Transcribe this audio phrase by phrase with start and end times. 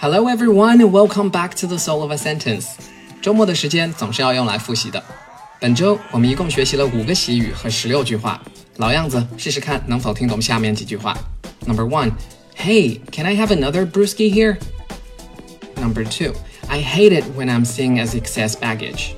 [0.00, 2.66] Hello everyone and welcome back to the Soul of a Sentence。
[3.20, 5.02] 周末的时间总是要用来复习的。
[5.60, 8.40] 本周我们一共学习了五个习语和十六句话。
[8.76, 11.16] 老样子，试试看能否听懂下面几句话。
[11.66, 12.12] Number one,
[12.56, 14.58] Hey, can I have another brewski here?
[15.80, 16.32] Number two,
[16.68, 19.14] I hate it when I'm seen as excess baggage.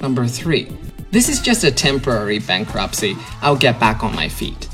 [0.00, 0.68] Number three,
[1.10, 3.16] this is just a temporary bankruptcy.
[3.40, 4.68] I'll get back on my feet.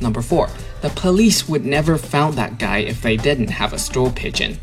[0.00, 0.48] Number four,
[0.80, 4.56] the police would never found that guy if they didn't have a stool pigeon.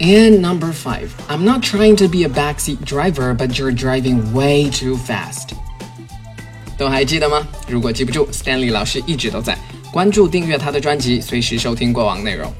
[0.00, 4.70] And number five, I'm not trying to be a backseat driver, but you're driving way
[4.70, 5.54] too fast.
[6.78, 7.46] 都还记得吗？
[7.68, 9.56] 如果记不住，Stanley 老师一直都在。
[9.92, 12.50] 关注订阅他的专辑，随时收听过往内容。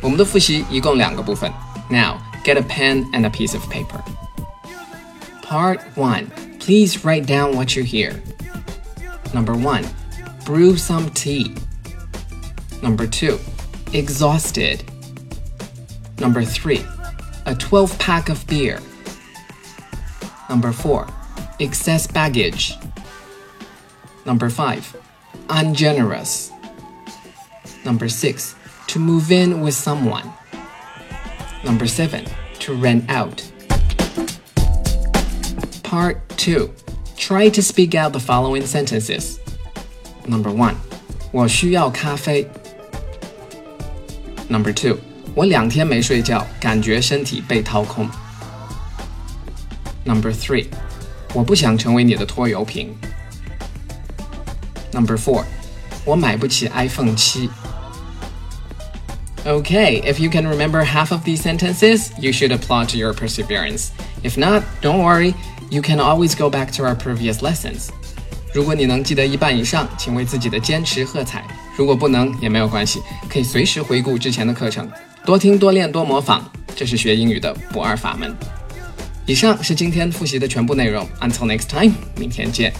[0.00, 1.52] 我们的复习一共两个部分。
[1.90, 4.00] Now get a pen and a piece of paper.
[5.42, 6.28] Part one.
[6.58, 8.14] Please write down what you hear.
[9.34, 9.84] Number one.
[10.46, 11.54] Brew some tea.
[12.82, 13.38] Number two,
[13.92, 14.84] exhausted.
[16.18, 16.84] Number three,
[17.46, 18.80] a 12 pack of beer.
[20.48, 21.06] Number four,
[21.60, 22.74] excess baggage.
[24.24, 24.96] Number five,
[25.48, 26.52] ungenerous.
[27.84, 28.54] Number six,
[28.88, 30.32] to move in with someone.
[31.64, 32.26] Number seven,
[32.60, 33.42] to rent out.
[35.82, 36.72] Part two,
[37.16, 39.38] try to speak out the following sentences.
[40.26, 40.76] Number one,
[41.32, 42.48] 我需要咖啡。
[44.48, 44.98] Number two，
[45.34, 48.08] 我两天没睡觉，感觉身体被掏空。
[50.04, 50.66] Number three，
[51.32, 52.94] 我不想成为你的拖油瓶。
[54.92, 55.44] Number four，
[56.04, 57.48] 我买不起 iPhone 七。
[59.44, 63.88] Okay, if you can remember half of these sentences, you should applaud to your perseverance.
[64.22, 65.34] If not, don't worry,
[65.70, 67.88] you can always go back to our previous lessons.
[68.54, 71.44] 如果你能记得一半以上，请为自己的坚持喝彩。
[71.77, 74.89] 如果不能也没有关系，可以随时回顾之前的课程，
[75.23, 76.41] 多听多练多模仿，
[76.75, 78.35] 这是学英语的不二法门。
[79.27, 81.07] 以上是今天复习的全部内容。
[81.21, 82.73] Until next time，明天见。